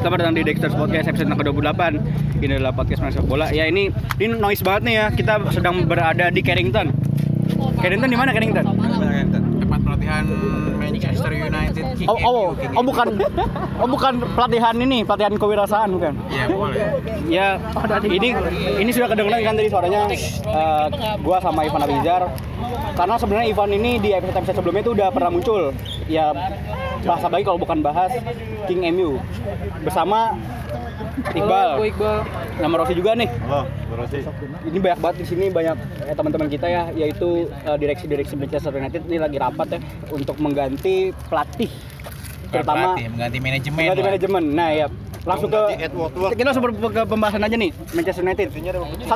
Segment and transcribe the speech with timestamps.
[0.00, 1.82] Selamat datang di Dexter's Podcast episode ke-28
[2.40, 5.84] Ini adalah podcast main sepak bola Ya ini, ini noise banget nih ya Kita sedang
[5.84, 6.88] berada di Carrington
[7.84, 8.64] Carrington di mana Carrington?
[9.60, 10.24] tempat pelatihan
[10.80, 13.20] Manchester United Oh, oh, oh bukan
[13.78, 16.18] Oh bukan pelatihan ini, pelatihan kewirausahaan bukan?
[16.26, 16.82] Iya boleh.
[17.30, 17.62] Ya,
[18.10, 18.34] ini
[18.82, 20.86] ini sudah kedengeran kan tadi suaranya eh,
[21.22, 22.26] gua sama Ivan Abizar.
[22.98, 25.70] Karena sebenarnya Ivan ini di episode episode sebelumnya itu udah pernah muncul.
[26.10, 26.34] Ya
[27.00, 28.10] bahas apa lagi kalau bukan bahas
[28.66, 29.18] King MU
[29.82, 30.34] bersama
[31.30, 31.78] Iqbal.
[32.58, 33.26] Nama Rossi juga nih.
[33.42, 34.18] Halo, Rosi.
[34.66, 35.76] Ini banyak banget di sini banyak
[36.06, 41.10] eh, teman-teman kita ya, yaitu eh, direksi-direksi Manchester United ini lagi rapat ya untuk mengganti
[41.26, 41.70] pelatih
[42.48, 43.76] terutama Pelatih, mengganti manajemen.
[43.76, 44.08] mengganti lah.
[44.08, 44.44] manajemen.
[44.54, 44.86] Nah ya,
[45.22, 45.60] langsung ke
[46.34, 48.48] kita langsung ke pembahasan aja nih Manchester United.
[48.50, 49.06] 16.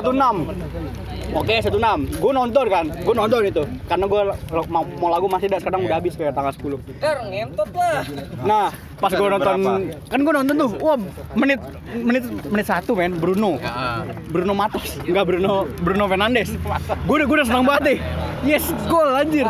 [1.33, 2.21] Oke, 16.
[2.21, 3.63] Gue nonton kan, gue nonton itu.
[3.89, 4.21] Karena gue
[4.69, 7.01] mau, mau lagu masih dan sekarang udah habis kayak tanggal 10.
[7.01, 8.05] Dar ngentot lah.
[8.45, 8.67] Nah,
[9.03, 10.07] pas gue nonton, berapa?
[10.07, 10.97] kan gue nonton tuh, wah
[11.35, 11.59] menit
[11.91, 13.99] menit menit satu men, Bruno, Ya, ah.
[14.31, 16.55] Bruno Matos, enggak Bruno Bruno Fernandes.
[17.03, 17.97] Gue udah gue udah senang banget deh.
[18.43, 19.47] Yes, gol anjir.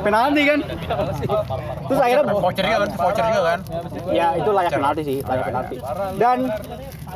[0.00, 0.60] Penalti kan.
[1.88, 3.60] Terus akhirnya voucher juga kan, voucher juga kan.
[4.12, 5.76] ya itu layak penalti sih, layak penalti.
[6.16, 6.38] Dan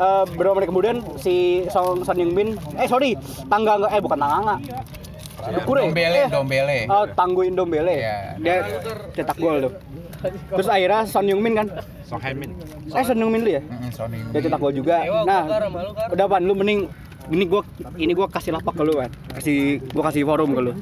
[0.01, 3.17] eh, beberapa menit kemudian si Song Son Heung Min, eh sorry,
[3.49, 4.57] tangga eh bukan tangga
[5.35, 5.81] Dukure.
[5.83, 6.79] Dombele, eh, Dombele.
[6.87, 7.95] Oh, Tangguin Dombele.
[7.95, 8.17] Iya.
[8.39, 8.57] Dia
[9.13, 9.73] cetak gol tuh.
[10.25, 11.67] Terus akhirnya Son Heung Min kan.
[12.03, 12.51] Song Hemin.
[12.89, 13.63] Eh Son Heung Min dulu ya?
[13.63, 14.19] Mm, Sony.
[14.31, 14.97] Dia cetak gol juga.
[15.25, 15.43] Nah,
[16.09, 16.89] udah pan lu mending
[17.27, 17.61] ini gua
[17.97, 19.11] ini gua kasih lapak ke lu kan.
[19.33, 19.59] Kasih
[19.91, 20.73] gua kasih forum ke lu.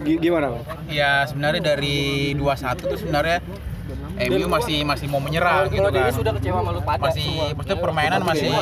[0.00, 0.56] Gi- Gimana?
[0.88, 2.48] Ya sebenarnya dari 21
[2.82, 3.44] tuh sebenarnya
[4.16, 6.10] MU masih masih mau menyerang gitu kan.
[6.12, 8.52] sudah kecewa malu pada Masih maksudnya permainan masih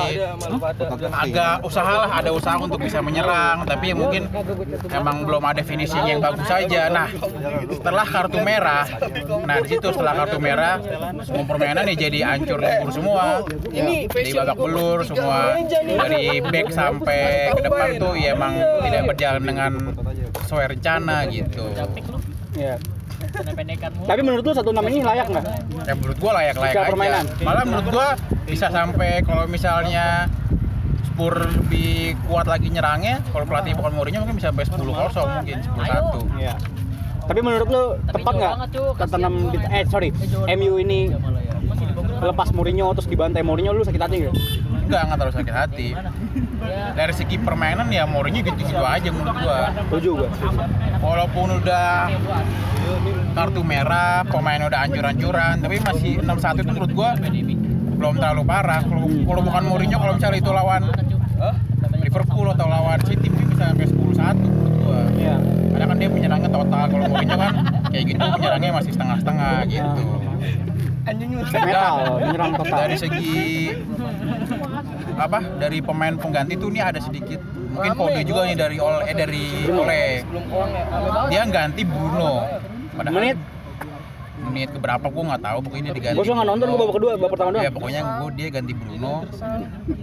[1.15, 4.23] agak usaha lah ada usaha untuk bisa menyerang tapi ya mungkin
[4.91, 7.09] emang belum ada finishing yang bagus saja nah
[7.71, 8.87] setelah kartu merah
[9.47, 10.77] nah di situ setelah kartu merah
[11.23, 13.25] semua permainan ya jadi hancur lebur semua.
[13.71, 15.41] Ini jadi babak belur semua.
[15.85, 19.73] dari back sampai ke depan tuh ya emang tidak berjalan dengan
[20.45, 21.65] sesuai rencana gitu.
[22.55, 22.77] Iya.
[24.07, 25.45] Tapi menurut lu satu enam ini layak nggak?
[25.85, 26.89] ya menurut gua layak layak aja.
[26.89, 27.25] permainan.
[27.43, 28.09] malah menurut gua
[28.47, 30.31] bisa sampai kalau misalnya
[31.05, 35.59] Spur lebih kuat lagi nyerangnya kalau pelatih bukan Mourinho mungkin bisa sampai 10 kosong mungkin
[35.63, 36.19] 10 satu.
[36.35, 36.55] Iya.
[37.25, 38.55] Tapi menurut lu tepat nggak
[38.99, 40.11] Tottenham di, eh sorry.
[40.59, 41.15] MU ini
[42.19, 44.35] lepas Mourinho terus dibantai Mourinho lu sakit hati nggak?
[44.85, 45.89] Enggak enggak terlalu sakit hati.
[46.95, 49.73] Dari segi permainan ya Mourinho gitu-gitu aja menurut gua.
[49.89, 50.29] Setuju gua.
[51.05, 52.09] walaupun udah
[53.37, 57.11] kartu merah pemain udah hancur-hancuran tapi masih 6-1 itu menurut gua
[57.95, 58.81] belum terlalu parah.
[58.85, 60.83] Kalau kalau bukan Mourinho kalau misalnya itu lawan
[62.05, 65.03] Liverpool atau lawan City mungkin bisa sampai 10-1 menurut gua.
[65.15, 65.37] Iya.
[65.75, 66.85] karena kan dia menyerangnya total.
[66.87, 67.53] Kalau Mourinho kan
[67.91, 70.05] kayak gitu menyerangnya masih setengah-setengah gitu.
[71.05, 72.79] Metal, menyerang total.
[72.81, 73.37] dari segi
[75.15, 77.41] apa dari pemain pengganti tuh ini ada sedikit.
[77.75, 80.05] Mungkin kode juga nih dari Ole eh dari Ole.
[81.31, 82.47] dia ganti Bruno.
[82.95, 83.39] Padahal Menit?
[84.45, 87.11] menit keberapa gua nggak tahu pokoknya dia diganti Gua suka nggak nonton gua babak kedua,
[87.17, 87.65] babak pertama doang.
[87.65, 89.15] ya pokoknya gua dia ganti Bruno.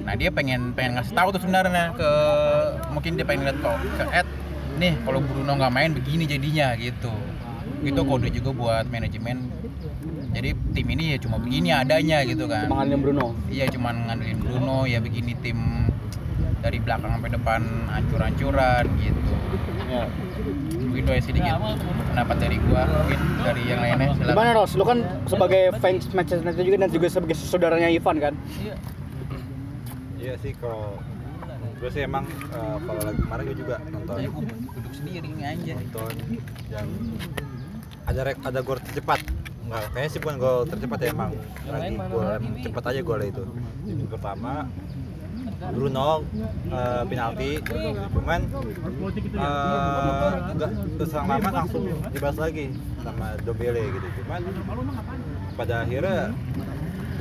[0.01, 2.09] Nah dia pengen pengen ngasih tahu tuh sebenarnya ke
[2.89, 4.27] mungkin dia pengen lihat kok ke Ed.
[4.81, 7.13] Nih kalau Bruno nggak main begini jadinya gitu
[7.81, 9.49] itu kode juga buat manajemen
[10.31, 13.27] jadi tim ini ya cuma begini adanya gitu kan Pengalihnya Bruno.
[13.51, 15.59] Iya cuman ngandelin Bruno ya begini tim
[16.61, 19.33] dari belakang sampai depan hancur-hancuran gitu.
[19.89, 20.03] Iya.
[20.77, 21.57] Mungkin doa sedikit
[22.13, 24.35] pendapat dari gua, mungkin dari yang lainnya silakan.
[24.37, 24.71] Gimana Ros?
[24.77, 28.33] Lu kan sebagai fans Manchester United juga dan juga sebagai saudaranya Ivan kan?
[30.21, 31.01] Iya sih kalau
[31.81, 34.43] gue sih emang eh, kalau lagi kemarin gue juga nonton gua
[34.77, 35.73] duduk sendiri aja.
[35.81, 36.13] nonton
[36.69, 36.87] yang
[38.07, 39.19] ada rek ada gol tercepat.
[39.61, 41.31] Enggak, kayaknya sih bukan gol tercepat ya emang.
[41.69, 42.27] Lagi gol
[42.63, 43.43] cepat aja golnya itu.
[43.85, 44.51] Di pertama
[45.71, 46.09] Bruno
[46.69, 47.51] eh, penalti.
[48.11, 48.41] Cuman
[49.37, 52.65] eh, nggak terserang lama langsung dibahas lagi
[53.05, 54.07] sama Dombele gitu.
[54.23, 54.41] Cuman
[55.55, 56.33] pada akhirnya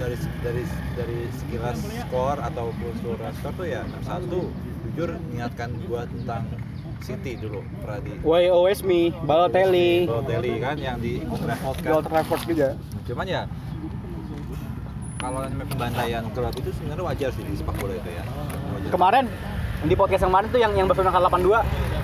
[0.01, 0.63] dari dari
[0.97, 1.77] dari sekilas
[2.09, 4.33] skor ataupun skor skor tuh ya 6-1
[4.89, 6.49] jujur mengingatkan gua tentang
[7.01, 11.91] City dulu pernah di Why always me, Balotelli, Balotelli kan yang di Old Trafford kan
[11.97, 12.69] Old Trafford juga.
[13.09, 13.43] cuman ya
[15.21, 18.25] kalau pembantaian klub itu sebenarnya wajar sih di sepak bola itu ya
[18.73, 18.91] wajar.
[18.93, 19.25] Kemarin
[19.85, 22.00] di podcast yang kemarin tuh yang yang Barcelona kalah 8-2.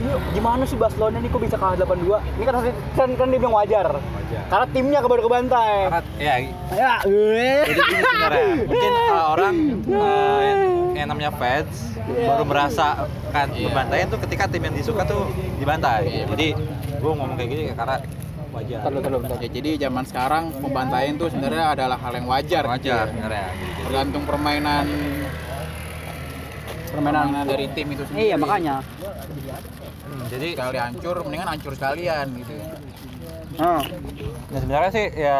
[0.00, 2.40] Ini gimana sih Barcelona nih kok bisa kalah 8-2?
[2.40, 2.54] Ini kan
[2.96, 3.86] kan, kan dia bilang wajar.
[3.92, 5.76] wajar Karena timnya baru kebantai.
[5.86, 6.34] karena ya
[6.70, 9.54] Ya, jadi gini sebenarnya mungkin uh, orang
[9.86, 10.60] uh, yang,
[10.96, 11.68] yang namanya fans
[12.00, 13.66] baru merasakan Iya.
[13.68, 16.48] pembantaian tuh ketika tim yang disuka tuh dibantai jadi
[16.96, 17.96] gue ngomong kayak gini karena
[18.50, 19.38] wajar bentar, bentar.
[19.38, 22.64] Ya, jadi zaman sekarang pembantaian tuh sebenarnya adalah hal yang wajar.
[22.66, 23.06] wajar gitu ya.
[23.06, 23.46] sebenarnya
[23.84, 24.84] Tergantung permainan
[26.90, 28.26] Permainan permainan dari tim itu sendiri.
[28.26, 28.74] Iya, makanya.
[30.10, 32.52] Hmm, jadi sekali hancur, mendingan hancur sekalian gitu.
[33.52, 33.82] Nah,
[34.48, 35.38] ya sebenarnya sih ya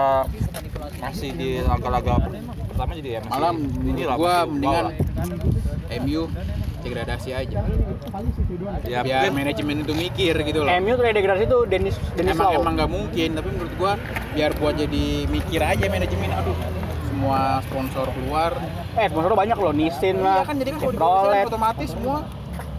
[0.98, 2.36] masih di laga-laga per-
[2.68, 4.84] pertama jadi ya masih Malam ini lah gua mendingan.
[6.00, 6.22] MU
[6.80, 7.58] degradasi aja.
[8.84, 10.70] ya Biar mungkin manajemen itu mikir gitu loh.
[10.78, 12.60] MU tuh degradasi tuh Dennis Dennis emang Lau.
[12.60, 13.92] emang nggak mungkin tapi menurut gua
[14.30, 16.56] biar buat jadi mikir aja manajemen aduh
[17.04, 18.52] semua sponsor keluar
[18.92, 22.16] Eh, sponsor banyak loh, Nissin iya lah, kan jadi kan kalau otomatis semua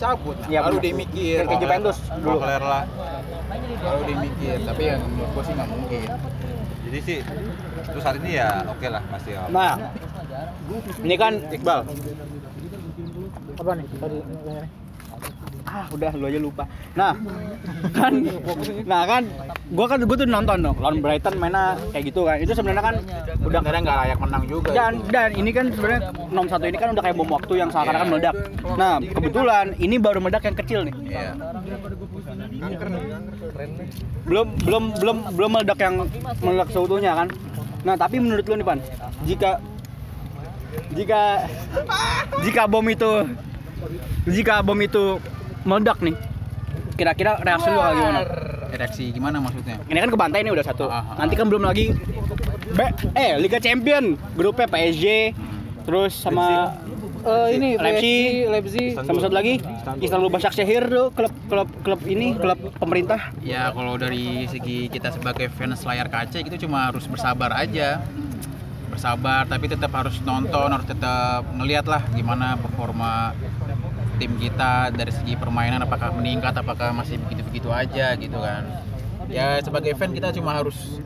[0.01, 2.25] cabut nah, Iya, baru dia mikir Kayak ke Juventus dulu.
[2.41, 2.83] Moncler lah
[3.81, 6.07] baru dia mikir tapi yang menurut gua sih nggak mungkin
[6.81, 7.19] jadi sih
[7.87, 9.47] terus hari ini ya oke lah masih ya.
[9.47, 9.73] Nah,
[11.03, 11.87] ini kan Iqbal.
[13.55, 13.85] Apa nih?
[13.95, 14.17] Tadi
[15.71, 16.63] Ah, udah lu aja lupa.
[16.99, 17.15] Nah,
[17.95, 18.13] kan
[18.83, 19.23] nah kan
[19.71, 22.37] gua kan gua tuh nonton dong lawan Brighton mainnya kayak gitu kan.
[22.43, 22.95] Itu sebenarnya kan
[23.39, 25.09] udah kira nggak layak menang juga dan itu.
[25.15, 28.35] dan ini kan sebenarnya nom satu ini kan udah kayak bom waktu yang seakan-akan meledak.
[28.75, 30.95] Nah, kebetulan ini baru meledak yang kecil nih.
[31.07, 31.31] Iya.
[34.27, 35.95] belum belum belum belum meledak yang
[36.41, 37.27] meledak seutuhnya kan
[37.81, 38.79] nah tapi menurut lu nih pan
[39.25, 39.57] jika
[40.93, 41.21] jika
[42.45, 43.11] jika bom itu
[44.29, 45.17] jika bom itu
[45.63, 46.15] meledak nih.
[46.97, 48.19] Kira-kira reaksi lu kayak gimana?
[48.71, 49.75] Reaksi gimana maksudnya?
[49.89, 50.85] Ini kan kebantai nih udah satu.
[50.87, 51.15] Ah, ah, ah.
[51.17, 51.95] nanti kan belum lagi
[52.71, 54.15] Be- eh Liga Champion.
[54.37, 55.35] Grupnya PSG
[55.81, 56.77] terus sama
[57.25, 58.89] eh, ini Leipzig Leipzig.
[58.95, 59.59] Sama satu lagi
[59.99, 60.29] Istanbul.
[60.29, 63.33] Başakşehir tuh klub klub klub ini klub pemerintah.
[63.41, 67.99] Ya kalau dari segi kita sebagai fans layar kaca itu cuma harus bersabar aja.
[68.93, 73.31] Bersabar tapi tetap harus nonton harus tetap ngeliat lah gimana performa
[74.21, 78.69] tim kita dari segi permainan apakah meningkat apakah masih begitu-begitu aja gitu kan
[79.33, 81.01] ya sebagai fan kita cuma harus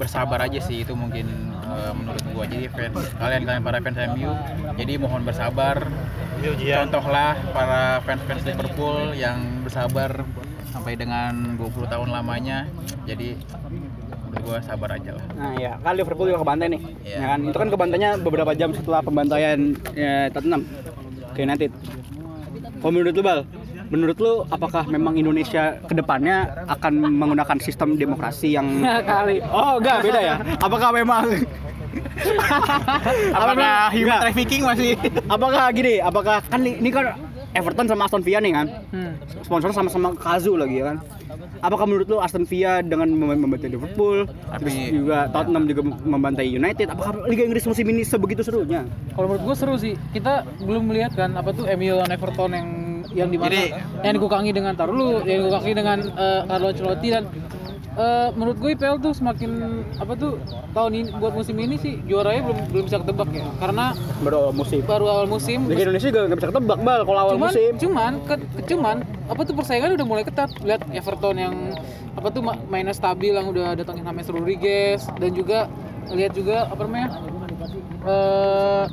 [0.00, 4.32] bersabar aja sih itu mungkin eh, menurut gua jadi fans kalian kalian para fans MU
[4.80, 5.84] jadi mohon bersabar
[6.52, 10.24] contohlah para fans-fans Liverpool yang bersabar
[10.72, 12.68] sampai dengan 20 tahun lamanya
[13.08, 13.38] jadi
[14.28, 16.82] menurut gua sabar aja lah Nah ya, kan Liverpool juga kebantai nih.
[17.06, 17.16] Iya.
[17.16, 19.58] Ya kan, itu kan kebantainya beberapa jam setelah pembantaian
[19.94, 20.66] ya, Tottenham
[21.34, 21.70] ke United.
[22.84, 23.40] Kalau menurut lu Bal,
[23.88, 29.40] menurut lu apakah memang Indonesia ke depannya akan menggunakan sistem demokrasi yang kali?
[29.40, 30.36] Oh enggak beda ya?
[30.60, 31.24] Apakah memang
[33.40, 35.00] apakah human trafficking masih
[35.32, 35.96] apakah gini?
[36.04, 37.16] Apakah kan ini ini kan
[37.54, 38.66] Everton sama Aston Villa nih kan?
[39.40, 40.96] Sponsornya sama-sama Kazu lagi ya kan?
[41.60, 46.46] Apakah menurut lu Aston Villa dengan mem- membantai Liverpool, terus Tapi- juga Tottenham juga membantai
[46.48, 48.82] United, apakah Liga Inggris musim ini sebegitu serunya?
[49.12, 49.94] Kalau menurut gue seru sih.
[50.10, 52.68] Kita belum melihat kan apa tuh MU lawan Everton yang
[53.14, 53.72] yang di mana Jadi-
[54.02, 57.22] yang dikukangi dengan taruh lu, yang dikukangi dengan eh, Carlo Ancelotti dan
[57.96, 59.50] eh, menurut gue IPL tuh semakin
[59.94, 60.38] apa tuh
[60.70, 63.46] tahun ini buat musim ini sih juaranya belum belum bisa ketebak ya.
[63.56, 64.80] Karena Baru awal musim.
[64.82, 67.70] baru awal musim Liga Indonesia juga nggak bisa ketebak bal kalau awal cuman musim.
[67.76, 71.54] cuman ke- cuman apa tuh persaingan udah mulai ketat lihat Everton yang
[72.14, 75.58] apa tuh ma- mainnya stabil yang udah datangin James Rodriguez dan juga
[76.08, 77.08] lihat juga apa namanya
[78.04, 78.84] eh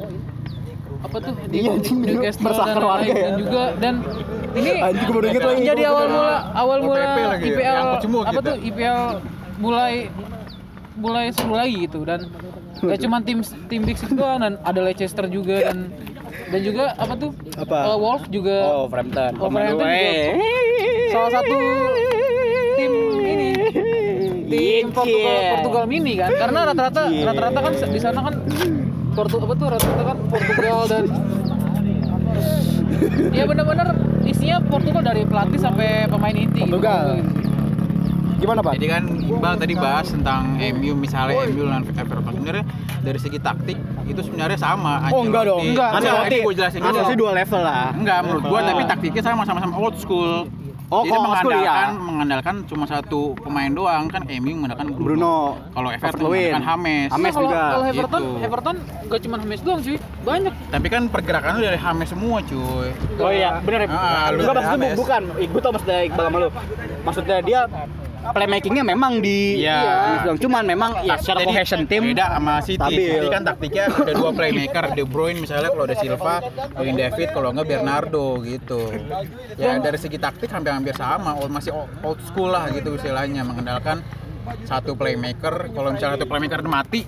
[1.01, 3.09] apa tuh di Iya, di dulu Castle meresahkan dan lain-lain.
[3.09, 3.17] ya.
[3.17, 3.93] dan juga dan
[4.51, 4.71] ini
[5.63, 6.30] jadi awal mula
[6.61, 7.51] awal Oh, mula lagi ya?
[7.51, 8.43] IPL cemuk apa kita.
[8.43, 8.99] tuh IPL
[9.57, 9.93] mulai
[10.93, 12.19] mulai seru lagi gitu dan
[12.77, 15.89] gak cuma tim tim Big Six doang dan ada Leicester juga dan
[16.47, 17.75] dan juga apa tuh Apa?
[17.85, 19.31] eh, Wolf juga Oh, Frampton.
[19.35, 20.29] Wolverhampton juga Eh.
[21.09, 21.55] salah satu
[22.75, 22.91] tim
[23.23, 23.47] ini
[24.47, 25.39] tim Portugal.
[25.55, 27.23] Portugal mini kan karena rata-rata Iya.
[27.25, 28.35] rata-rata kan di sana kan
[29.11, 31.03] Portu apa tuh rata-rata kan Portugal dan
[33.31, 33.87] ya benar-benar
[34.31, 36.71] isinya Portugal dari pelatih sampai pemain inti gitu.
[36.71, 37.19] Portugal.
[38.41, 38.73] Gimana Pak?
[38.73, 42.65] jadi kan Iqbal tadi bahas tentang MU misalnya MU lawan Everton sebenarnya
[43.05, 43.77] dari segi taktik
[44.09, 45.89] itu sebenarnya sama Oh enggak dong, Ancelotti- enggak.
[45.93, 47.87] Ancelotti gue jelasin dulu Ancelotti dua level lah.
[47.93, 50.49] Enggak, menurut gua tapi taktiknya sama sama-sama old school.
[50.91, 52.03] Oh, Jadi kalau mengandalkan iya.
[52.03, 54.99] mengandalkan cuma satu pemain doang kan MU mengandalkan Bruno.
[54.99, 55.37] Bruno.
[55.71, 57.07] Kalau Everton mengandalkan James.
[57.07, 57.61] James Nah, kalau, juga.
[57.63, 58.43] kalau Everton Gitu.
[58.43, 58.75] Everton
[59.07, 62.89] gak cuma James doang cuy banyak Tapi kan pergerakannya dari James semua, cuy.
[63.23, 63.89] Oh iya, bener ya.
[63.89, 65.21] Ah, lu maksudnya bukan.
[65.31, 66.49] Gue tau maksudnya Iqbal sama lu.
[67.07, 67.61] Maksudnya dia
[68.23, 69.81] playmakingnya memang di Iya.
[69.81, 70.39] James doang.
[70.39, 72.77] cuman memang ya secara Jadi, cohesion tim beda sama City.
[72.77, 73.09] stabil.
[73.09, 76.35] City kan taktiknya ada dua playmaker, De Bruyne misalnya kalau ada Silva,
[76.75, 78.81] Wayne David, kalau enggak Bernardo gitu.
[79.57, 84.05] Ya dari segi taktik hampir-hampir sama, masih old- old school lah gitu istilahnya mengandalkan
[84.63, 85.69] satu playmaker.
[85.71, 87.01] Kalau misalnya satu playmaker mati,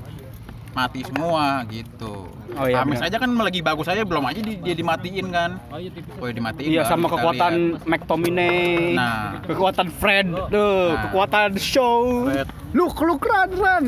[0.73, 2.32] mati semua gitu.
[2.53, 5.57] Oh, iya, Amis aja kan lagi bagus aja belum aja di- dia dimatiin kan.
[5.69, 5.89] Oh, ya
[6.31, 6.67] dimatiin.
[6.69, 7.85] Iya baru sama kekuatan lihat.
[7.85, 8.59] McTominay,
[8.93, 9.41] Nah.
[9.43, 11.01] kekuatan Fred, tuh, Nah.
[11.03, 12.27] kekuatan Show.
[12.27, 12.47] Fred.
[12.73, 13.85] Look, look, run, run.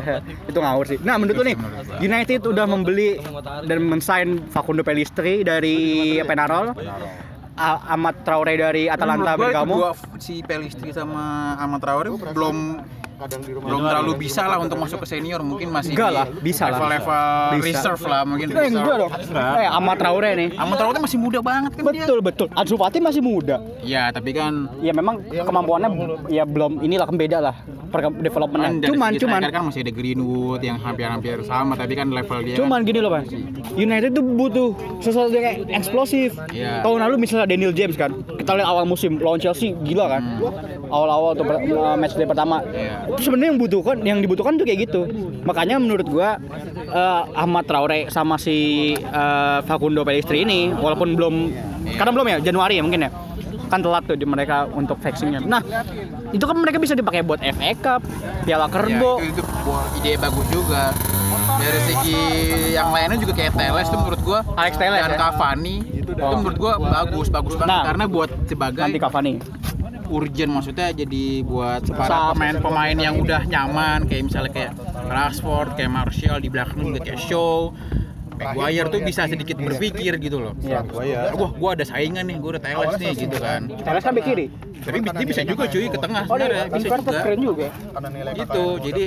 [0.50, 0.98] itu ngawur sih.
[1.00, 1.96] Nah, menurut lu nih, gua.
[1.98, 3.16] United udah membeli
[3.64, 5.76] dan mensign Facundo Pellistri dari
[6.22, 6.76] Penarol,
[7.54, 12.78] A- Ahmad Traore dari Atalanta Menurut dua si Pelistri sama Ahmad Traore belum
[13.18, 16.78] belum terlalu bisa lah untuk masuk ke senior mungkin masih Enggak di lah, bisa lah.
[17.50, 17.66] Bisa.
[17.66, 19.10] reserve lah mungkin Eh, enggak dong.
[19.58, 20.48] Eh, Ahmad Traore nih.
[20.54, 22.46] Ahmad Traore masih muda banget kan dia Betul, betul.
[22.54, 23.58] Ansu Fati masih muda.
[23.82, 25.88] ya tapi kan Ya memang kemampuannya
[26.30, 27.56] ya belum inilah kan beda lah
[28.20, 28.84] developmentnya.
[28.84, 32.84] kan Cuman, cuman kan masih ada Greenwood yang hampir-hampir sama tapi kan level dia Cuman
[32.84, 33.26] gini loh, Mas.
[33.74, 34.68] United tuh butuh
[35.00, 36.36] sesuatu yang eksplosif.
[36.52, 36.84] Iya.
[36.84, 40.22] Tahun lalu misalnya Daniel James kan, kita lihat awal musim lawan Chelsea gila kan.
[40.88, 42.60] Awal-awal tuh uh, match day pertama.
[42.68, 43.07] Iya.
[43.08, 45.00] Itu sebenarnya yang butuhkan, yang dibutuhkan tuh kayak gitu.
[45.42, 46.36] Makanya menurut gua
[46.88, 51.34] uh, Ahmad Traore sama si uh, Facundo Pellistri ini walaupun belum
[51.96, 53.10] karena belum ya Januari ya mungkin ya
[53.68, 55.44] kan telat tuh di mereka untuk vaksinnya.
[55.44, 55.60] Nah,
[56.32, 58.00] itu kan mereka bisa dipakai buat FA Cup,
[58.48, 59.20] Piala ya, Kerbo.
[59.20, 60.88] itu, itu wah, ide bagus juga
[61.60, 62.16] dari segi
[62.72, 65.18] yang lainnya juga kayak Teles tuh menurut gua Alex Telles dan ya?
[65.20, 66.40] Cavani itu Oh.
[66.40, 67.84] menurut gua bagus bagus banget Nah.
[67.84, 69.32] karena buat sebagai Nanti Cavani.
[70.08, 74.72] Urgent maksudnya jadi buat Sa- para pemain-pemain yang udah nyaman kayak misalnya kayak
[75.06, 77.72] Rashford, kayak Martial di belakang juga kayak Shaw,
[78.38, 80.54] Maguire tuh bisa sedikit berpikir gitu loh.
[80.62, 80.86] Iya.
[80.86, 81.34] Maguire.
[81.34, 83.66] Wah, gua ada saingan nih, gua udah Teles nih gitu kan.
[83.66, 84.46] Teles kan kiri.
[84.78, 87.20] Tapi dia bisa juga cuy ke tengah Oh, dia sebenarnya, bisa juga.
[87.20, 87.66] keren juga.
[88.30, 89.04] Gitu, jadi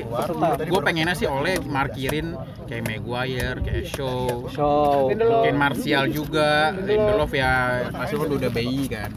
[0.67, 2.35] gue pengennya sih oleh markirin
[2.67, 4.67] kayak Maguire, kayak Shaw, So,
[5.15, 9.09] mungkin Martial juga, Lindelof ya pasti kan udah bayi kan.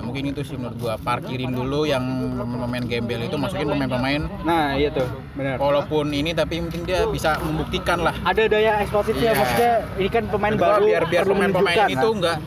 [0.00, 2.00] Ya mungkin itu sih menurut gua parkirin dulu yang
[2.40, 5.04] pemain gembel itu masukin pemain-pemain nah iya tuh,
[5.36, 5.60] benar.
[5.60, 8.16] walaupun ini tapi penting dia bisa membuktikan lah.
[8.24, 9.36] Ada daya eksplosifnya, Iya.
[9.36, 12.00] maksudnya ini kan pemain gua baru biar biar perlu pemain-pemain menunjukkan.
[12.00, 12.38] itu enggak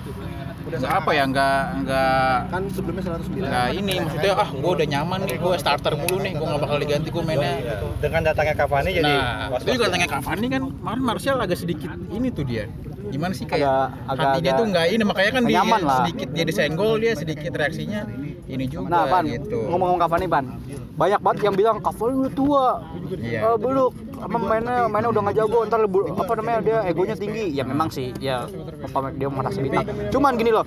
[0.73, 3.45] nggak apa ya nggak nggak Kan sebelumnya 109.
[3.45, 6.77] nggak ini maksudnya ah gue udah nyaman nih gue starter mulu nih gue nggak bakal
[6.81, 7.53] diganti gue mainnya
[8.01, 12.27] Dengan datangnya Cavani jadi Nah, itu juga tanya Cavani kan kemarin Martial agak sedikit ini
[12.27, 12.65] tuh dia.
[13.03, 15.97] Gimana sih kayak Agak- agak- hati dia agak tuh nggak ini makanya kan dia lah.
[15.99, 18.01] sedikit dia disenggol dia sedikit reaksinya
[18.45, 19.59] ini juga Nah, Pan, gitu.
[19.65, 20.45] ngomong-ngomong Cavani, Pan.
[20.93, 22.65] Banyak banget yang bilang Cavani udah tua.
[23.13, 23.39] Iya.
[23.55, 27.63] Belum apa mainnya mainnya udah nggak jago ntar lebu- apa namanya dia egonya tinggi ya
[27.63, 28.47] memang sih ya
[28.81, 30.63] apa dia merasa bintang cuman gini loh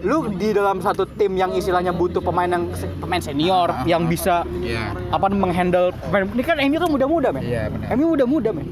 [0.00, 4.92] lu di dalam satu tim yang istilahnya butuh pemain yang pemain senior yang bisa Iya.
[5.08, 7.88] apa menghandle pemain ini kan MU kan muda-muda men Iya, benar.
[7.94, 8.68] MU muda-muda men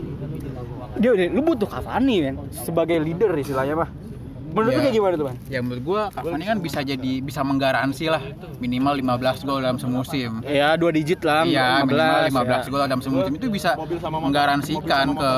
[0.99, 3.91] dia udah lu butuh Cavani men sebagai leader istilahnya mah
[4.49, 4.81] menurut lu Iya.
[4.81, 8.23] kayak gimana tuh man Ya menurut gua Cavani kan bisa jadi bisa menggaransi lah
[8.57, 10.41] minimal 15 gol dalam semusim.
[10.43, 12.59] ya dua digit lah Iya, minimal 15 ya.
[12.67, 13.71] gol dalam semusim itu bisa
[14.11, 15.31] menggaransikan ke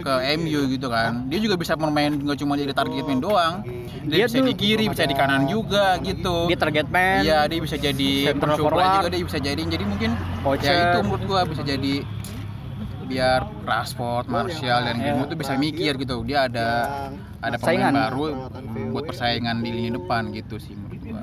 [0.00, 1.24] ke MU gitu kan.
[1.26, 3.54] Dia juga bisa bermain nggak cuma jadi target man doang.
[4.02, 6.46] Dia Dia, bisa tuh- di kiri, bisa di kanan juga gitu.
[6.46, 9.60] dia target man Iya, dia bisa jadi Center juga dia bisa jadi.
[9.62, 10.68] Jadi mungkin Poacher.
[10.68, 11.94] ya itu menurut gua bisa jadi
[13.10, 16.22] biar Rashford, Martial dan Greenwood tuh bisa mikir gitu.
[16.22, 16.68] Dia ada
[17.42, 18.46] ada pemain baru
[18.94, 21.22] buat persaingan di lini depan gitu sih menurut gua.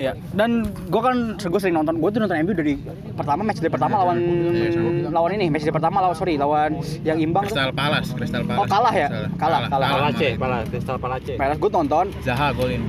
[0.00, 2.74] Ya, dan gue kan gue sering nonton, gue tuh nonton MU dari
[3.14, 4.18] pertama match day pertama lawan
[5.08, 7.54] lawan ini, match day pertama lawan sorry lawan yang imbang tuh.
[7.54, 8.58] Crystal Palace, Crystal Palace.
[8.58, 9.08] Oh, kalah ya?
[9.08, 9.88] Crystal- Kalah, kalah.
[9.94, 11.32] Palace, Palace, Crystal Palace.
[11.38, 12.82] Peles gue nonton, Zaha golin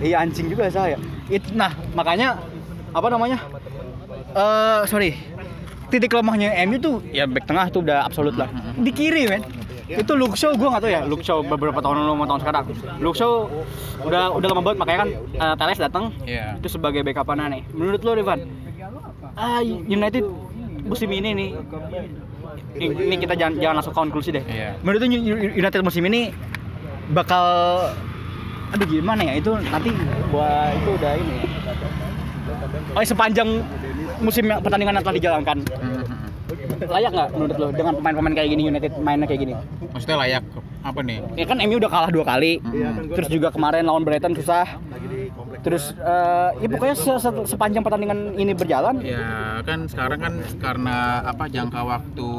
[0.00, 0.96] iya anjing juga saya.
[1.28, 2.40] It, nah makanya
[2.94, 3.38] apa namanya?
[4.32, 5.10] Eh sorry,
[5.94, 8.50] titik lemahnya MU tuh ya back tengah tuh udah absolut lah.
[8.74, 9.46] Di kiri men,
[9.86, 12.64] itu Luke Shaw gue nggak tahu ya Luke Shaw beberapa tahun lalu sama tahun sekarang.
[12.98, 13.46] Luke Shaw
[14.02, 16.58] udah udah lama banget makanya kan eh, Teles datang Iya.
[16.58, 17.62] itu sebagai backup nih.
[17.70, 18.42] Menurut lo Rivan,
[19.38, 20.26] ah United
[20.84, 21.48] musim ini nih
[22.74, 24.42] ini kita jangan jangan langsung konklusi deh.
[24.50, 24.74] Iya.
[24.82, 25.06] Menurut lo
[25.62, 26.34] United musim ini
[27.14, 27.46] bakal
[28.74, 29.94] aduh gimana ya itu nanti
[30.34, 31.36] gua itu udah ini.
[32.98, 33.62] Oh sepanjang
[34.24, 35.58] musim pertandingan yang telah dijalankan
[36.84, 39.54] layak nggak menurut lo dengan pemain-pemain kayak gini United mainnya kayak gini?
[39.90, 40.44] Maksudnya layak
[40.82, 41.18] apa nih?
[41.34, 43.08] Ya kan MU udah kalah dua kali, Hmm.
[43.08, 44.66] terus juga kemarin lawan Brighton susah.
[45.64, 49.24] Terus eh, ya pokoknya se- se- sepanjang pertandingan ini berjalan, Ya
[49.62, 52.30] kan sekarang kan karena apa jangka waktu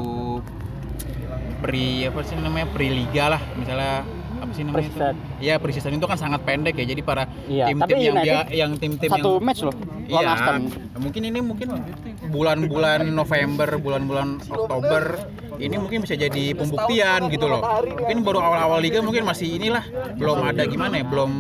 [1.58, 4.06] pre apa sih namanya pre liga lah misalnya
[4.42, 4.96] apa sih namanya itu?
[4.96, 5.16] Pre-season.
[5.40, 9.10] Iya pre-season itu kan sangat pendek ya jadi para Iya, tim-tim yang dia yang tim-tim
[9.12, 9.76] satu yang match loh
[10.06, 10.62] Iya,
[11.02, 11.68] mungkin ini mungkin
[12.30, 15.04] bulan-bulan November, bulan-bulan Oktober
[15.58, 17.64] ini mungkin bisa jadi pembuktian gitu loh.
[17.64, 19.82] Mungkin baru awal-awal liga mungkin masih inilah
[20.14, 21.32] belum ada gimana ya, belum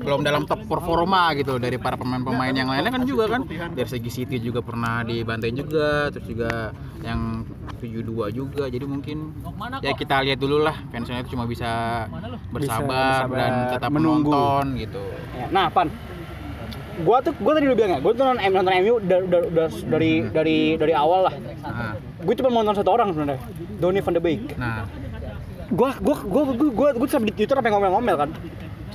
[0.00, 4.10] belum dalam top performa gitu dari para pemain-pemain yang lainnya kan juga kan dari segi
[4.10, 7.44] City juga pernah dibantai juga, terus juga yang
[7.80, 9.32] 72 juga jadi mungkin
[9.80, 12.04] ya kita lihat dulu lah fansnya itu cuma bisa
[12.48, 14.30] bersabar, bersabar, dan tetap menunggu.
[14.30, 15.88] menonton gitu Ya, Nah, Pan.
[17.00, 19.48] Gua tuh gua tadi udah bilang ya, gua tuh nonton, M- nonton MU da- da-
[19.48, 21.34] da- dari dari dari awal lah.
[21.62, 23.40] nah, Gue cuma mau nonton satu orang sebenarnya.
[23.78, 24.42] Donny van de Beek.
[24.54, 24.84] nah
[25.70, 28.30] Gua gua gua gua gua, gua, sampai di Twitter sampai ngomel-ngomel kan.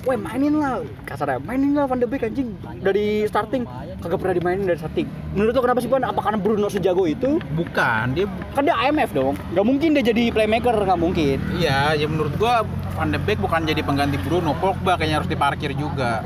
[0.06, 2.54] Weh mainin lah kasarnya, mainin lah Van de Beek anjing
[2.86, 3.66] dari starting
[3.98, 5.10] kagak pernah dimainin dari starting.
[5.34, 6.06] Menurut lo kenapa sih Pan?
[6.06, 7.42] Apa karena Bruno sejago itu?
[7.58, 9.34] bukan dia Kan dia IMF dong.
[9.58, 11.42] Gak mungkin dia jadi playmaker, nggak mungkin.
[11.58, 12.62] iya ya menurut gua
[12.94, 16.22] Van de Beek bukan jadi pengganti Bruno Pogba kayaknya harus diparkir juga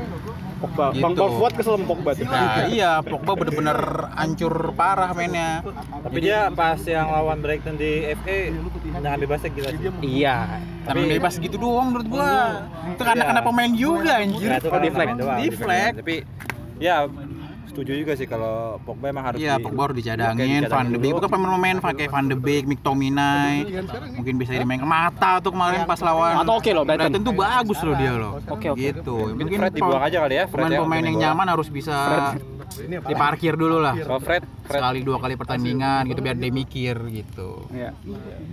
[0.60, 0.84] Pogba.
[0.90, 1.00] Gitu.
[1.00, 2.24] Bang Bang Fuad kesel sama Pogba tuh.
[2.24, 3.78] nah iya Pogba bener-bener
[4.12, 5.64] hancur parah mainnya
[6.00, 8.38] Tapi dia pas yang lawan Brighton di FA
[8.86, 9.90] tendangan bebasnya gila sih.
[10.02, 10.36] Iya.
[10.80, 12.32] tapi bebas gitu doang menurut gua
[12.88, 13.30] itu karena Iya.
[13.30, 15.08] kena pemain juga anjir Ya, itu kan di flag.
[15.14, 15.92] doang, Di flag.
[15.96, 16.16] Tapi
[16.78, 16.96] ya
[17.70, 21.14] setuju juga sih kalau Pogba emang harus Iya, di- Pogba harus dicadangin, Van de Beek
[21.14, 21.18] dulu.
[21.18, 23.54] itu kan pemain-pemain kayak Van de Beek, McTominay,
[24.14, 26.34] mungkin bisa dimain ke mata tuh kemarin pas lawan.
[26.36, 27.22] Mata oke loh, Brighton.
[27.22, 28.32] Tuh bagus loh dia loh.
[28.44, 28.80] Oke, oke.
[28.80, 29.16] Gitu.
[29.32, 31.96] Mungkin Fred dibuang aja kali ya, Fred ya, Pemain-pemain yang nyaman harus bisa
[32.80, 33.94] diparkir dulu lah.
[33.94, 37.66] Kalau Fred, Fred Sekali dua kali pertandingan gitu biar dia mikir gitu.
[37.70, 37.90] Iya.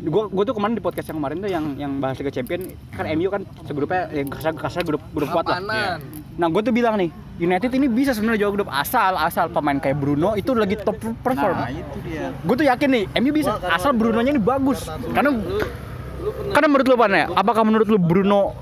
[0.04, 3.06] Gua gua tuh kemarin di podcast yang kemarin tuh yang yang bahas Liga Champion kan
[3.14, 6.02] MU kan segrupnya yang kasar kasar grup grup kuat lah.
[6.38, 9.98] Nah, gue tuh bilang nih, United ini bisa sebenarnya juara grup asal asal pemain kayak
[9.98, 11.58] Bruno itu lagi top perform.
[11.58, 12.30] Nah, itu dia.
[12.30, 14.86] Gue tuh yakin nih, MU bisa asal Bruno-nya ini bagus.
[15.12, 15.34] Karena
[16.54, 18.54] karena menurut lu Pan ya, apakah menurut lu Bruno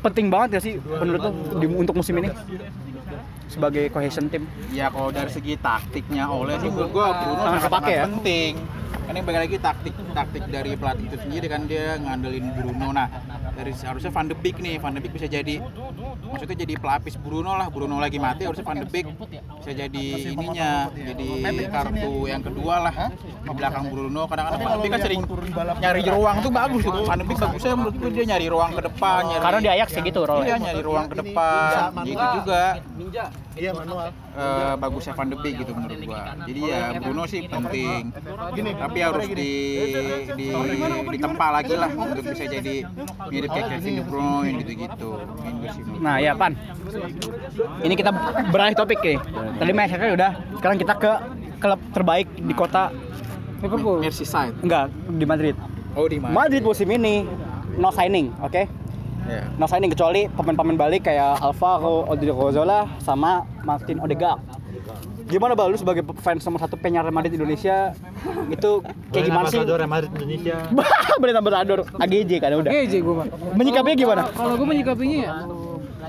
[0.00, 2.28] penting banget ya sih menurut lu di- untuk musim ini
[3.46, 4.44] sebagai cohesion team?
[4.70, 8.04] Ya kalau dari segi taktiknya oleh sih menurut gua Bruno Sangat sangat, ya?
[8.04, 8.52] penting.
[9.10, 12.94] Karena balik lagi taktik taktik dari pelatih itu sendiri kan dia ngandelin Bruno.
[12.94, 13.10] Nah,
[13.58, 15.58] dari harusnya Van de Beek nih, Van de Beek bisa jadi
[16.30, 17.66] maksudnya jadi pelapis Bruno lah.
[17.74, 19.10] Bruno lagi mati harusnya Van de Beek
[19.58, 22.94] bisa jadi ininya, jadi kartu yang kedua lah
[23.42, 24.30] di belakang Bruno.
[24.30, 25.20] Kadang-kadang Van de Beek kan sering
[25.82, 27.02] nyari ruang tuh bagus tuh.
[27.02, 29.88] Van de Beek bagusnya menurut gue dia nyari ruang ke depan, nyari Karena di Ajax
[29.90, 30.46] ya gitu, Rol.
[30.46, 31.74] Iya, nyari ruang ke depan.
[32.06, 32.62] Gitu juga
[33.60, 34.08] Iya manual.
[34.30, 36.22] eh, bagusnya Van de Beek gitu menurut gua.
[36.46, 38.14] Jadi ya Bruno sih penting.
[38.78, 39.52] Tapi harus di
[40.36, 40.46] di
[41.10, 42.74] ditempa lagi lah untuk bisa jadi
[43.32, 45.10] mirip kayak Kevin De Bruyne gitu-gitu.
[45.60, 45.90] Gitu.
[46.00, 46.52] Nah ya Pan,
[47.84, 48.10] ini kita
[48.52, 49.18] beralih topik nih.
[49.60, 51.12] Tadi Manchester udah, sekarang kita ke
[51.60, 52.88] klub terbaik di kota
[53.60, 54.00] Liverpool.
[54.00, 54.56] Merseyside.
[54.64, 55.56] enggak di Madrid.
[55.98, 56.32] Oh di mana?
[56.32, 57.28] Madrid musim ini
[57.76, 58.64] no signing, oke?
[59.28, 59.44] Ya.
[59.60, 64.40] No signing kecuali pemain-pemain balik kayak Alvaro Odriozola sama Martin Odegaard.
[65.30, 67.94] Gimana bang lu sebagai fans nomor satu penyar Real Madrid Indonesia
[68.50, 68.82] itu
[69.14, 69.62] kayak gimana sih?
[69.62, 70.56] Ambassador Real Madrid Indonesia.
[71.22, 72.70] Brand ambassador AGJ kan udah.
[72.74, 73.26] GJ gue mah.
[73.54, 74.22] Menyikapinya gimana?
[74.34, 75.32] Kalau gue menyikapinya ya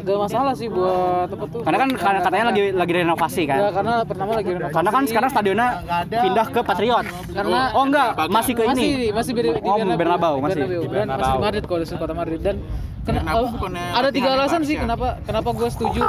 [0.02, 1.62] gak masalah sih buat apa tuh.
[1.62, 3.58] Karena kan karena katanya lagi lagi renovasi Ya, kan.
[3.74, 4.74] karena pertama lagi renovasi.
[4.74, 5.68] Karena kan sekarang stadionnya
[6.12, 7.06] pindah ke Patriot.
[7.28, 9.10] Karena- oh enggak, masih ke masih ini.
[9.12, 10.62] masih di, di Oh, Bernabeu, masih.
[10.62, 10.82] Bernabeu.
[10.82, 11.42] Di Dan masih Bernabeu.
[11.42, 12.56] Madrid kalau di kota Madrid dan
[13.02, 16.02] kena- Bernabeu oh, ada tiga alasan sih kenapa kenapa gue setuju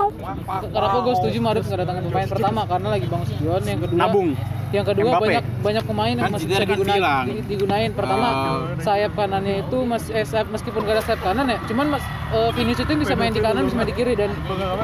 [0.67, 4.29] kenapa gue setuju Madrid kedatangan pemain pertama karena lagi bangun stadion yang kedua Nabung.
[4.73, 5.25] Yang kedua Mbappe.
[5.27, 7.25] banyak banyak pemain yang Kan masih bisa kan digunain bilang.
[7.27, 8.59] di- digunain pertama Oh.
[8.81, 12.51] sayap kanannya itu mas eh, sayap, meskipun gak ada sayap kanan ya cuman mas eh,
[12.53, 14.31] Vinicius itu bisa main di kanan bisa main di kiri dan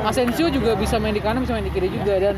[0.03, 2.35] Asensio juga bisa main di kanan bisa main di kiri juga dan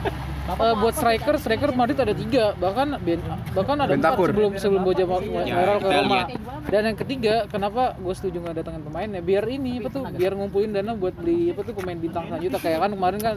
[0.48, 5.02] eh, buat striker striker Madrid ada tiga bahkan Ben- bahkan ada empat sebelum sebelum Boja
[5.02, 5.06] Ya,
[5.52, 6.20] Mayoral ke Roma
[6.64, 10.32] dan yang ketiga kenapa gue setuju nggak datangin pemain ya biar ini apa tuh biar
[10.32, 13.36] ngumpulin dana buat beli apa tuh pemain bintang selanjutnya kayak kan kemarin kan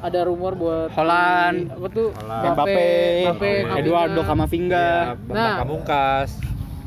[0.00, 2.88] ada rumor buat Holland, apa tuh Mbappe,
[3.28, 5.16] Mbappe, Eduardo Camavinga.
[5.16, 5.28] Camavinga.
[5.28, 5.36] Nah.
[5.36, 6.30] Nah, Pamungkas.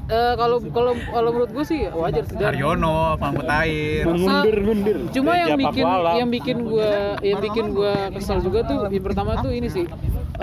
[0.04, 4.04] Eh, kalau kalau kalau menurut gue sih wajar sih Haryono, Pangkut Air.
[4.04, 4.98] Mundur mundur.
[5.16, 6.92] cuma yang Liga bikin yang bikin gua
[7.24, 9.88] yang bikin gua kesal juga tuh yang pertama tuh ini sih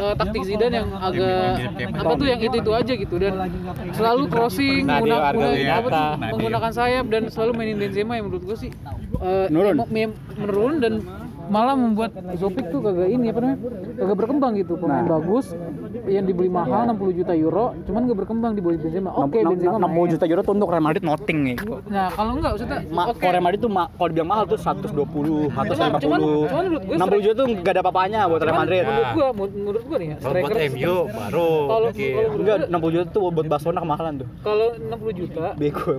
[0.00, 3.52] eh, taktik Zidane yang agak apa tuh yang itu itu aja gitu dan
[3.92, 5.36] selalu crossing menggunakan,
[6.32, 8.72] menggunakan sayap dan selalu mainin Benzema yang menurut gua sih
[9.20, 9.76] eh, Menurun.
[10.40, 10.92] menurun dan
[11.50, 13.58] malah membuat Zopic tuh kagak ini apa namanya
[14.00, 15.12] kagak berkembang gitu pemain Nah.
[15.14, 15.52] bagus
[16.06, 19.84] yang dibeli mahal 60 juta euro cuman gak berkembang di bawah Benzema oke Benzema main.
[19.86, 21.56] 60 juta euro tuh untuk Real Madrid nothing nih.
[21.86, 24.88] nah kalau enggak maksudnya Ma oke kalau Real Madrid tuh kalau dibilang mahal tuh 120,
[25.50, 26.00] 150.
[26.00, 28.82] Cuman- cuman menurut gue 60 juta tuh gak ada apa-apanya buat Real Cuman Madrid.
[28.82, 31.88] Menurut gua, menurut, menurut gua nih ya, Kalau buat striker MU baru kalau
[32.32, 34.26] Enggak, gua, 60 juta tuh buat Barcelona kemahalan tuh.
[34.40, 35.46] kalau 60 juta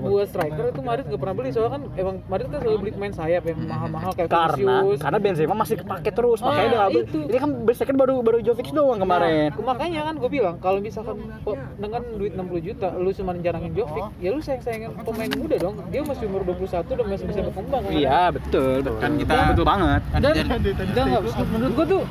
[0.02, 3.14] buat striker itu Madrid nggak pernah beli soalnya kan emang Madrid kan selalu beli pemain
[3.14, 5.00] sayap yang mahal-mahal kayak Karena Vinicius.
[5.00, 7.04] karena Benzema masih kepake terus, Ah, makanya dia nggak beli.
[7.04, 7.20] itu.
[7.24, 7.52] Ini kan
[7.92, 9.52] second baru baru Jovic doang kemarin.
[9.52, 11.20] Nah, makanya kan gue bilang kalau misalkan
[11.76, 15.76] dengan duit 60 juta lu cuma jarangin Jovic, ya lu sayang-sayangin pemain muda dong.
[15.92, 17.92] Dia masih umur 21 dan masih bisa berkembang kan.
[17.92, 18.96] Iya, betul, betul.
[19.04, 20.02] Kan kita- betul banget.
[20.08, 22.04] Kan Dan jadi- enggak enggak menurut gua tuh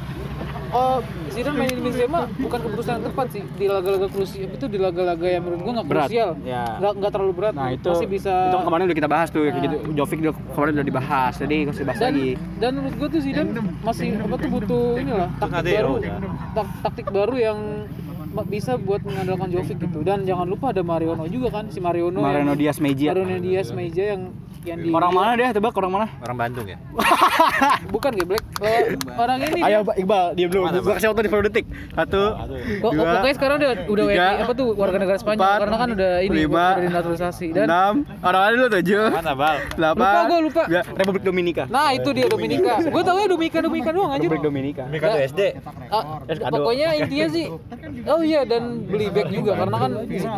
[0.71, 5.27] oh Zidane mainin Benzema bukan keputusan yang tepat sih di laga-laga krusial itu di laga-laga
[5.27, 6.65] yang menurut gua nggak Berat, krusial ya.
[6.77, 9.53] nggak nggak terlalu berat Nah itu masih bisa itu kemarin udah kita bahas tuh kayak
[9.53, 9.63] Nah.
[9.63, 9.77] gitu.
[9.93, 11.33] Jovic udah kemarin udah dibahas.
[11.37, 12.31] Jadi nggak usah dibahas dan lagi.
[12.57, 16.15] dan menurut gua tuh Zidane masih apa tuh butuh inilah taktik baru ya,
[16.53, 17.59] tak- taktik baru yang
[18.47, 22.55] bisa buat mengandalkan Jovic gitu dan jangan lupa ada Mariono juga kan si Mariono Mariano
[22.55, 23.11] yang, Diaz Meja.
[23.11, 24.31] Mariano Diaz Meja yang
[24.63, 25.49] yang di Orang mana deh?
[25.51, 26.07] Tebak orang mana?
[26.21, 26.77] Orang Bandung ya?
[27.95, 28.45] bukan Geblek
[29.15, 30.63] orang ini Ayo dia- Pak Iqbal, diam dulu.
[30.63, 31.65] Mana, Gua kasih waktu di 10 detik.
[31.91, 32.23] Satu,
[32.81, 35.59] Oh, oh, dua, pokoknya sekarang udah udah tiga, WNI, apa tuh warga negara Spanyol empat,
[35.61, 39.57] karena kan udah ini lima, udah dinaturalisasi dan enam, orang mana dulu tujuh, Mana Bal?
[39.71, 40.63] delapan, Lupa gua, lupa.
[40.93, 41.65] Republik Dominika.
[41.67, 42.75] nah itu dia Dominika.
[42.83, 44.29] Gue tau ya Dominika Dominika doang anjir.
[44.29, 44.83] Republik Dominika.
[44.87, 45.41] Mereka tuh SD.
[45.91, 46.05] Ah,
[46.49, 47.47] pokoknya intinya sih
[48.07, 49.91] oh iya dan beli back juga karena kan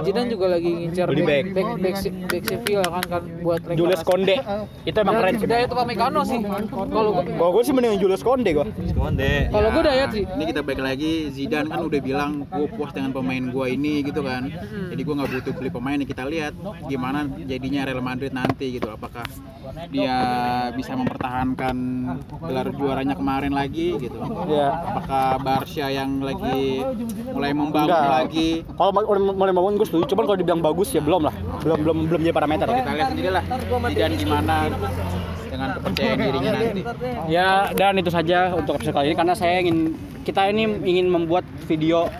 [0.02, 1.44] Zidane juga lagi ngincar Beli back.
[1.48, 4.34] back back, back Sevilla kan kan buat Julius Konde.
[4.88, 5.46] Itu emang keren sih.
[5.48, 8.66] Dayat Upamecano sih kalau gua- Kalau gue sih mending Julius Konde gue.
[8.92, 9.32] Konde.
[9.48, 13.10] kalau gue Dayat sih Ini kita balik lagi Zidane kan udah bilang gue puas dengan
[13.10, 14.52] pemain gue ini gitu kan.
[14.92, 15.96] Jadi gue nggak butuh beli pemain.
[15.96, 16.52] Nih kita lihat
[16.84, 18.88] gimana jadinya Real Madrid nanti gitu.
[18.88, 19.24] Apakah
[19.88, 20.16] dia
[20.72, 21.76] bisa mempertahankan
[22.40, 24.18] gelar juaranya kemarin lagi gitu.
[24.46, 24.68] Iya.
[24.92, 26.84] Apakah Barca yang lagi
[27.32, 28.12] mulai membangun Enggak.
[28.20, 28.90] lagi Kalau
[29.32, 30.04] mulai bangun gue setuju.
[30.08, 31.34] Cuman kalau dibilang bagus ya belum lah.
[31.62, 32.66] Belum belum belum jadi parameter.
[32.72, 33.44] kita lihat sendiri lah
[34.02, 34.66] Zidane gimana
[35.46, 36.82] dengan kepercayaan dirinya nanti.
[37.30, 39.94] Ya dan itu saja untuk episode kali ini karena saya ingin
[40.26, 42.10] kita ini ingin membuat video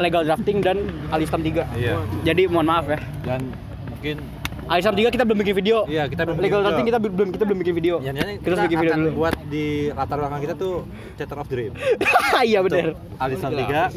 [0.00, 0.80] legal drafting dan
[1.12, 1.60] alistam 3.
[1.76, 2.00] Iya.
[2.24, 2.96] Jadi mohon maaf ya.
[3.20, 3.52] Dan
[3.92, 4.16] mungkin
[4.64, 5.76] Alistam 3 kita belum bikin video.
[5.84, 6.84] Iya, kita belum bikin legal video.
[6.84, 7.94] kita belum kita belum bikin video.
[8.00, 9.10] Ya, kita, harus bikin video akan dulu.
[9.20, 10.74] buat di latar belakang kita tuh
[11.20, 11.72] Chapter of Dream.
[12.48, 12.98] Iya benar.
[13.20, 13.92] Alisan 3.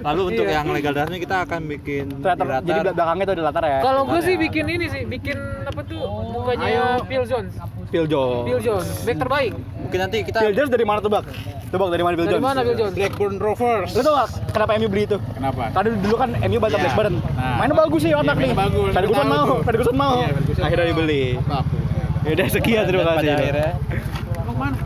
[0.00, 3.44] Lalu untuk yang legal dasarnya kita akan bikin di Latar, jadi bel- belakangnya itu ada
[3.44, 3.78] latar ya.
[3.84, 5.36] kalau gue sih bikin ini sih bikin
[5.68, 6.00] apa tuh
[6.32, 7.52] mukanya Phil Jones
[7.92, 8.44] Phil Jones.
[8.48, 9.52] Phil Jones back terbaik
[9.92, 11.24] mungkin nanti kita Phil Jones dari mana tuh, Bang?
[11.68, 12.40] Tebak dari mana dari Jones?
[12.42, 13.90] mana Phil Jones Blackburn Rovers.
[13.92, 15.16] Lu tau gak kenapa MU beli itu?
[15.36, 15.62] Kenapa?
[15.68, 16.82] Tadi dulu kan MU bantu Iya.
[16.82, 17.14] Blackburn.
[17.14, 17.56] Nah.
[17.60, 18.48] Mainnya bagus sih otak Iya, nih.
[18.48, 18.90] mainnya bagus.
[18.90, 19.58] Ferguson Tahu mau, tuh.
[19.62, 20.14] Ferguson mau.
[20.14, 20.92] Iya, Ferguson Akhirnya mau.
[20.96, 21.24] dibeli.
[22.22, 23.18] Ya udah sekian terima kasih.
[23.20, 23.70] pada akhirnya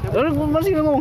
[0.09, 1.01] Lalu masih ngomong.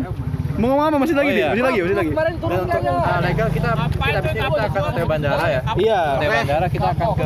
[0.56, 0.98] Mau ngomong apa?
[1.02, 1.42] Masih lagi Oh, nih?
[1.42, 1.50] iya.
[1.50, 2.10] Masih lagi, masih lagi.
[2.14, 5.62] kemarin turun untuk ah, legal kita kita habis ini kita akan ke bandara ya.
[5.76, 6.00] Iya.
[6.16, 7.26] Ke bandara kita akan ke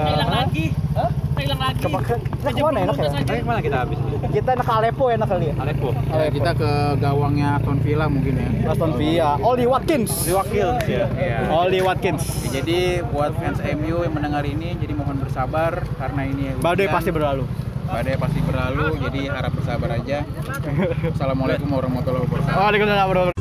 [2.40, 3.10] Ke ke mana enak ya?
[3.22, 3.98] Ke mana kita habis?
[4.20, 5.56] Kita enak ke Aleppo enak kali ya.
[5.64, 5.90] Aleppo.
[6.12, 8.50] Ya, kita ke gawangnya Aston Villa mungkin ya.
[8.76, 9.40] Aston Villa.
[9.40, 10.12] Oli Watkins.
[10.28, 11.08] Diwakil ya.
[11.16, 11.38] Iya.
[11.56, 12.24] Oli Watkins.
[12.52, 17.10] Ya, jadi buat fans MU yang mendengar ini jadi mohon bersabar karena ini Badai pasti
[17.16, 17.48] berlalu.
[17.90, 20.22] badai pasti berlalu jadi harap bersabar aja.
[21.10, 22.54] Assalamualaikum warahmatullahi wabarakatuh.
[22.54, 23.39] Waalaikumsalam warahmatullahi